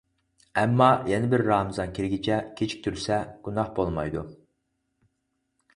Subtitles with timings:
[0.61, 4.29] ئەمما يەنە بىر رامىزان كىرگىچە كېچىكتۈرسە گۇناھ بولمايدۇ.